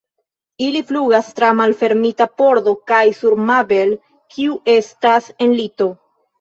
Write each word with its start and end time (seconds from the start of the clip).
Ili 0.67 0.79
flugas 0.91 1.29
tra 1.39 1.49
malfermita 1.59 2.27
pordo 2.43 2.75
kaj 2.93 3.03
sur 3.21 3.37
Mabel, 3.53 3.95
kiu 4.35 4.59
estas 4.77 5.33
en 5.45 5.59
lito. 5.63 5.93